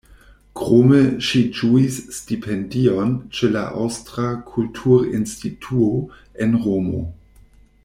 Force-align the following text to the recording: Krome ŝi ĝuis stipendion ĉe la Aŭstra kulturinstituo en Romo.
Krome 0.59 1.01
ŝi 1.27 1.41
ĝuis 1.57 1.97
stipendion 2.19 3.13
ĉe 3.39 3.51
la 3.57 3.63
Aŭstra 3.83 4.27
kulturinstituo 4.49 5.93
en 6.47 6.59
Romo. 6.67 7.05